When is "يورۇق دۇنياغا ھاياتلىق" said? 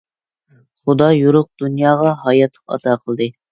1.17-2.65